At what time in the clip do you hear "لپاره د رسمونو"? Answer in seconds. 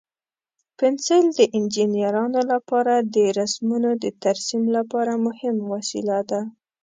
2.51-3.89